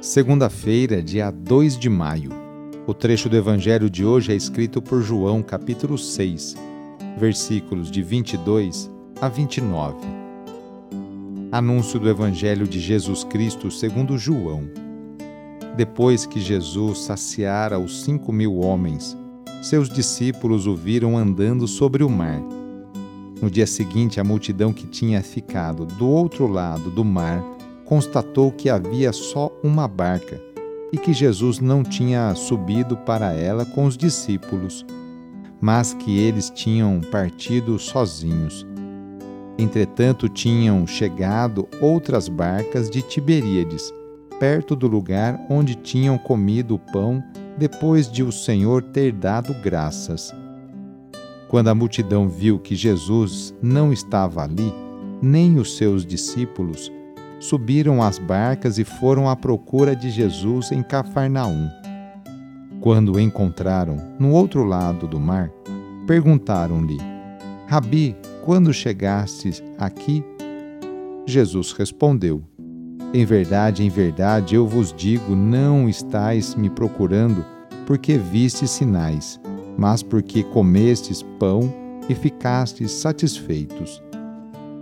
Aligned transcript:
Segunda-feira, 0.00 1.02
dia 1.02 1.30
2 1.30 1.78
de 1.78 1.90
maio. 1.90 2.30
O 2.86 2.94
trecho 2.94 3.28
do 3.28 3.36
Evangelho 3.36 3.90
de 3.90 4.02
hoje 4.02 4.32
é 4.32 4.34
escrito 4.34 4.80
por 4.80 5.02
João, 5.02 5.42
capítulo 5.42 5.98
6, 5.98 6.56
versículos 7.18 7.90
de 7.90 8.02
22 8.02 8.90
a 9.20 9.28
29. 9.28 9.98
Anúncio 11.52 12.00
do 12.00 12.08
Evangelho 12.08 12.66
de 12.66 12.80
Jesus 12.80 13.24
Cristo 13.24 13.70
segundo 13.70 14.16
João. 14.16 14.70
Depois 15.76 16.24
que 16.24 16.40
Jesus 16.40 17.00
saciara 17.00 17.78
os 17.78 18.02
cinco 18.02 18.32
mil 18.32 18.56
homens, 18.56 19.14
seus 19.60 19.90
discípulos 19.90 20.66
o 20.66 20.74
viram 20.74 21.18
andando 21.18 21.68
sobre 21.68 22.02
o 22.02 22.08
mar. 22.08 22.40
No 23.42 23.50
dia 23.50 23.66
seguinte, 23.66 24.18
a 24.18 24.24
multidão 24.24 24.72
que 24.72 24.86
tinha 24.86 25.22
ficado 25.22 25.84
do 25.84 26.08
outro 26.08 26.46
lado 26.46 26.90
do 26.90 27.04
mar 27.04 27.44
constatou 27.90 28.52
que 28.52 28.70
havia 28.70 29.12
só 29.12 29.50
uma 29.64 29.88
barca 29.88 30.40
e 30.92 30.96
que 30.96 31.12
Jesus 31.12 31.58
não 31.58 31.82
tinha 31.82 32.32
subido 32.36 32.96
para 32.98 33.32
ela 33.32 33.66
com 33.66 33.84
os 33.84 33.96
discípulos, 33.96 34.86
mas 35.60 35.92
que 35.92 36.16
eles 36.16 36.50
tinham 36.50 37.00
partido 37.00 37.76
sozinhos. 37.80 38.64
Entretanto, 39.58 40.28
tinham 40.28 40.86
chegado 40.86 41.66
outras 41.80 42.28
barcas 42.28 42.88
de 42.88 43.02
Tiberíades, 43.02 43.92
perto 44.38 44.76
do 44.76 44.86
lugar 44.86 45.44
onde 45.50 45.74
tinham 45.74 46.16
comido 46.16 46.76
o 46.76 46.78
pão 46.78 47.20
depois 47.58 48.08
de 48.08 48.22
o 48.22 48.30
Senhor 48.30 48.84
ter 48.84 49.10
dado 49.10 49.52
graças. 49.64 50.32
Quando 51.48 51.66
a 51.66 51.74
multidão 51.74 52.28
viu 52.28 52.60
que 52.60 52.76
Jesus 52.76 53.52
não 53.60 53.92
estava 53.92 54.44
ali, 54.44 54.72
nem 55.20 55.58
os 55.58 55.76
seus 55.76 56.06
discípulos, 56.06 56.90
subiram 57.40 58.02
às 58.02 58.18
barcas 58.18 58.78
e 58.78 58.84
foram 58.84 59.28
à 59.28 59.34
procura 59.34 59.96
de 59.96 60.10
Jesus 60.10 60.70
em 60.70 60.82
Cafarnaum. 60.82 61.68
Quando 62.80 63.14
o 63.14 63.20
encontraram 63.20 63.96
no 64.18 64.30
outro 64.30 64.62
lado 64.62 65.08
do 65.08 65.18
mar, 65.18 65.50
perguntaram-lhe: 66.06 66.98
Rabi, 67.66 68.16
quando 68.44 68.72
chegastes 68.72 69.62
aqui? 69.78 70.22
Jesus 71.26 71.72
respondeu: 71.72 72.42
Em 73.12 73.24
verdade, 73.24 73.84
em 73.84 73.88
verdade, 73.88 74.54
eu 74.54 74.66
vos 74.66 74.92
digo, 74.92 75.34
não 75.34 75.88
estáis 75.88 76.54
me 76.54 76.70
procurando 76.70 77.44
porque 77.86 78.16
vistes 78.16 78.70
sinais, 78.70 79.40
mas 79.76 80.02
porque 80.02 80.42
comestes 80.42 81.22
pão 81.38 81.72
e 82.08 82.14
ficastes 82.14 82.92
satisfeitos. 82.92 84.02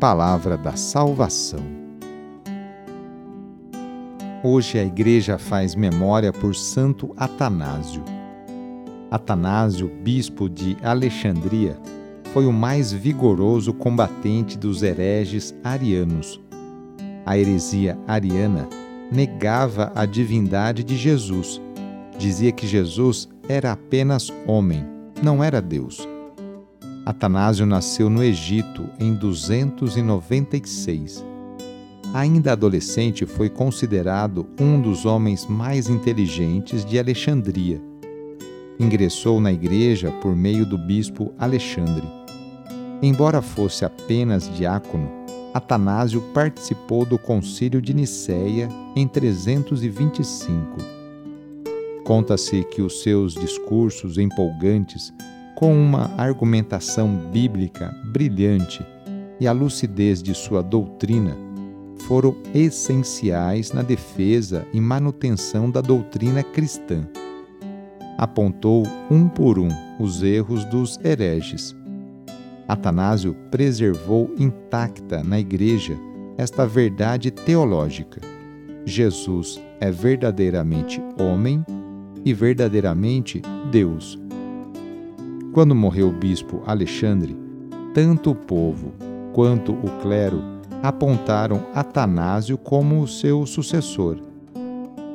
palavra 0.00 0.56
da 0.56 0.76
salvação. 0.76 1.60
Hoje 4.42 4.78
a 4.78 4.82
Igreja 4.82 5.36
faz 5.36 5.74
memória 5.74 6.32
por 6.32 6.54
Santo 6.54 7.12
Atanásio. 7.18 8.02
Atanásio, 9.10 9.92
bispo 10.02 10.48
de 10.48 10.74
Alexandria, 10.82 11.76
foi 12.32 12.46
o 12.46 12.52
mais 12.52 12.90
vigoroso 12.90 13.74
combatente 13.74 14.56
dos 14.56 14.82
hereges 14.82 15.54
arianos. 15.62 16.40
A 17.26 17.36
heresia 17.36 17.98
ariana 18.08 18.66
negava 19.12 19.92
a 19.94 20.06
divindade 20.06 20.82
de 20.82 20.96
Jesus. 20.96 21.60
Dizia 22.16 22.52
que 22.52 22.66
Jesus 22.66 23.28
era 23.46 23.72
apenas 23.72 24.32
homem, 24.46 24.82
não 25.22 25.44
era 25.44 25.60
Deus. 25.60 26.09
Atanásio 27.10 27.66
nasceu 27.66 28.08
no 28.08 28.22
Egito 28.22 28.88
em 28.96 29.12
296. 29.12 31.26
Ainda 32.14 32.52
adolescente, 32.52 33.26
foi 33.26 33.50
considerado 33.50 34.46
um 34.60 34.80
dos 34.80 35.04
homens 35.04 35.44
mais 35.44 35.88
inteligentes 35.88 36.84
de 36.84 37.00
Alexandria. 37.00 37.82
Ingressou 38.78 39.40
na 39.40 39.52
igreja 39.52 40.12
por 40.22 40.36
meio 40.36 40.64
do 40.64 40.78
bispo 40.78 41.34
Alexandre. 41.36 42.06
Embora 43.02 43.42
fosse 43.42 43.84
apenas 43.84 44.48
diácono, 44.56 45.10
Atanásio 45.52 46.20
participou 46.32 47.04
do 47.04 47.18
concílio 47.18 47.82
de 47.82 47.92
Nicéia 47.92 48.68
em 48.94 49.08
325. 49.08 50.76
Conta-se 52.04 52.62
que 52.62 52.80
os 52.80 53.02
seus 53.02 53.34
discursos 53.34 54.16
empolgantes 54.16 55.12
com 55.60 55.74
uma 55.74 56.10
argumentação 56.16 57.14
bíblica 57.30 57.94
brilhante 58.06 58.82
e 59.38 59.46
a 59.46 59.52
lucidez 59.52 60.22
de 60.22 60.34
sua 60.34 60.62
doutrina 60.62 61.36
foram 62.06 62.34
essenciais 62.54 63.70
na 63.70 63.82
defesa 63.82 64.66
e 64.72 64.80
manutenção 64.80 65.70
da 65.70 65.82
doutrina 65.82 66.42
cristã. 66.42 67.06
Apontou 68.16 68.86
um 69.10 69.28
por 69.28 69.58
um 69.58 69.68
os 69.98 70.22
erros 70.22 70.64
dos 70.64 70.98
hereges. 71.04 71.76
Atanásio 72.66 73.36
preservou 73.50 74.34
intacta 74.38 75.22
na 75.22 75.38
Igreja 75.38 75.94
esta 76.38 76.66
verdade 76.66 77.30
teológica. 77.30 78.22
Jesus 78.86 79.60
é 79.78 79.90
verdadeiramente 79.90 81.02
homem 81.18 81.62
e 82.24 82.32
verdadeiramente 82.32 83.42
Deus 83.70 84.18
quando 85.52 85.74
morreu 85.74 86.08
o 86.08 86.12
bispo 86.12 86.62
Alexandre, 86.66 87.36
tanto 87.92 88.30
o 88.30 88.34
povo 88.34 88.92
quanto 89.32 89.72
o 89.72 89.90
clero 90.00 90.42
apontaram 90.82 91.66
Atanásio 91.74 92.56
como 92.56 93.06
seu 93.06 93.44
sucessor. 93.46 94.18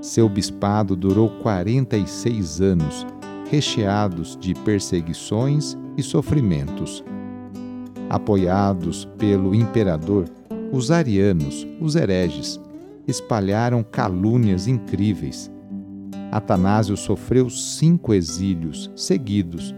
Seu 0.00 0.28
bispado 0.28 0.96
durou 0.96 1.28
46 1.42 2.60
anos, 2.60 3.06
recheados 3.50 4.36
de 4.40 4.54
perseguições 4.54 5.76
e 5.96 6.02
sofrimentos. 6.02 7.04
Apoiados 8.08 9.04
pelo 9.18 9.54
imperador, 9.54 10.24
os 10.72 10.90
arianos, 10.90 11.66
os 11.80 11.96
hereges, 11.96 12.60
espalharam 13.06 13.82
calúnias 13.82 14.66
incríveis. 14.66 15.50
Atanásio 16.30 16.96
sofreu 16.96 17.50
cinco 17.50 18.14
exílios 18.14 18.90
seguidos 18.94 19.74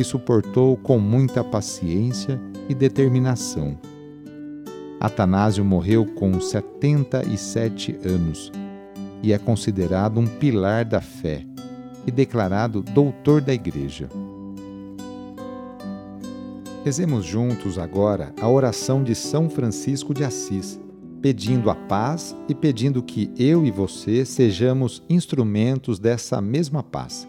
que 0.00 0.04
suportou 0.04 0.78
com 0.78 0.98
muita 0.98 1.44
paciência 1.44 2.40
e 2.70 2.74
determinação. 2.74 3.78
Atanásio 4.98 5.62
morreu 5.62 6.06
com 6.06 6.40
77 6.40 7.98
anos. 8.02 8.50
e 9.22 9.34
é 9.34 9.38
considerado 9.38 10.18
um 10.18 10.26
pilar 10.26 10.86
da 10.86 11.02
fé 11.02 11.44
e 12.06 12.10
declarado 12.10 12.80
doutor 12.80 13.42
da 13.42 13.52
Igreja. 13.52 14.08
Rezemos 16.82 17.26
juntos 17.26 17.78
agora 17.78 18.32
a 18.40 18.48
oração 18.48 19.04
de 19.04 19.14
São 19.14 19.50
Francisco 19.50 20.14
de 20.14 20.24
Assis, 20.24 20.80
pedindo 21.20 21.68
a 21.68 21.74
paz 21.74 22.34
e 22.48 22.54
pedindo 22.54 23.02
que 23.02 23.30
eu 23.36 23.66
e 23.66 23.70
você 23.70 24.24
sejamos 24.24 25.02
instrumentos 25.10 25.98
dessa 25.98 26.40
mesma 26.40 26.82
paz. 26.82 27.28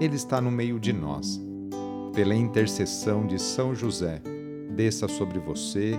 Ele 0.00 0.16
está 0.16 0.40
no 0.40 0.50
meio 0.50 0.80
de 0.80 0.94
nós. 0.94 1.38
Pela 2.14 2.34
intercessão 2.34 3.26
de 3.26 3.38
São 3.38 3.74
José, 3.74 4.22
desça 4.74 5.06
sobre 5.06 5.38
você, 5.38 5.92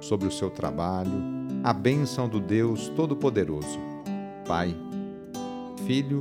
sobre 0.00 0.26
o 0.26 0.30
seu 0.30 0.48
trabalho, 0.48 1.22
a 1.62 1.72
bênção 1.72 2.26
do 2.26 2.40
Deus 2.40 2.88
Todo-Poderoso, 2.88 3.78
Pai, 4.48 4.74
Filho 5.86 6.20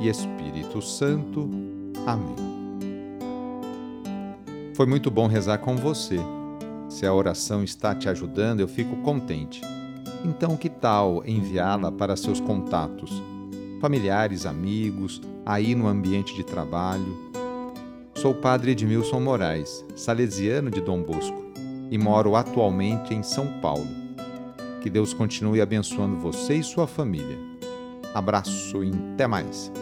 e 0.00 0.08
Espírito 0.08 0.80
Santo. 0.80 1.50
Amém. 2.06 2.36
Foi 4.74 4.86
muito 4.86 5.10
bom 5.10 5.26
rezar 5.26 5.58
com 5.58 5.76
você. 5.76 6.20
Se 6.88 7.04
a 7.04 7.12
oração 7.12 7.64
está 7.64 7.96
te 7.96 8.08
ajudando, 8.08 8.60
eu 8.60 8.68
fico 8.68 8.94
contente. 8.98 9.60
Então, 10.24 10.56
que 10.56 10.68
tal 10.68 11.24
enviá-la 11.26 11.90
para 11.90 12.16
seus 12.16 12.40
contatos, 12.40 13.22
familiares, 13.80 14.46
amigos, 14.46 15.20
aí 15.44 15.74
no 15.74 15.86
ambiente 15.86 16.34
de 16.34 16.44
trabalho? 16.44 17.32
Sou 18.14 18.32
o 18.32 18.34
padre 18.34 18.72
Edmilson 18.72 19.20
Moraes, 19.20 19.84
salesiano 19.94 20.70
de 20.70 20.80
Dom 20.80 21.02
Bosco, 21.02 21.44
e 21.90 21.98
moro 21.98 22.36
atualmente 22.36 23.12
em 23.12 23.22
São 23.22 23.46
Paulo. 23.60 23.86
Que 24.80 24.88
Deus 24.88 25.12
continue 25.12 25.60
abençoando 25.60 26.16
você 26.16 26.54
e 26.54 26.62
sua 26.62 26.86
família. 26.86 27.38
Abraço 28.14 28.84
e 28.84 28.90
até 29.14 29.26
mais! 29.26 29.72